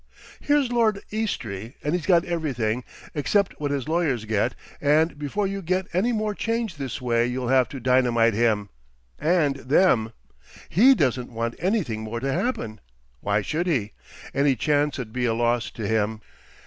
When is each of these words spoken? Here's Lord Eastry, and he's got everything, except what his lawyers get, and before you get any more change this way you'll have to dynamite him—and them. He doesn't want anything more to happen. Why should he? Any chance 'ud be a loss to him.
Here's 0.39 0.71
Lord 0.71 0.99
Eastry, 1.11 1.75
and 1.83 1.93
he's 1.93 2.07
got 2.07 2.25
everything, 2.25 2.83
except 3.13 3.59
what 3.59 3.69
his 3.69 3.87
lawyers 3.87 4.25
get, 4.25 4.55
and 4.81 5.15
before 5.19 5.45
you 5.45 5.61
get 5.61 5.85
any 5.93 6.11
more 6.11 6.33
change 6.33 6.77
this 6.77 6.99
way 6.99 7.27
you'll 7.27 7.49
have 7.49 7.69
to 7.69 7.79
dynamite 7.79 8.33
him—and 8.33 9.57
them. 9.57 10.11
He 10.69 10.95
doesn't 10.95 11.31
want 11.31 11.53
anything 11.59 12.01
more 12.01 12.19
to 12.19 12.33
happen. 12.33 12.81
Why 13.19 13.43
should 13.43 13.67
he? 13.67 13.91
Any 14.33 14.55
chance 14.55 14.97
'ud 14.97 15.13
be 15.13 15.25
a 15.25 15.35
loss 15.35 15.69
to 15.69 15.87
him. 15.87 16.21